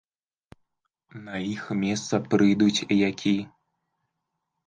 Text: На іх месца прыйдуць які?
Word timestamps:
На 1.25 1.35
іх 1.55 1.63
месца 1.83 2.15
прыйдуць 2.31 2.85
які? 3.09 3.35